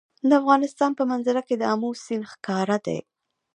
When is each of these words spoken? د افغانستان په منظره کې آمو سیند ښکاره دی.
د 0.29 0.31
افغانستان 0.41 0.91
په 0.97 1.03
منظره 1.11 1.41
کې 1.47 1.55
آمو 1.71 1.89
سیند 2.05 2.25
ښکاره 2.31 2.77
دی. 2.85 2.99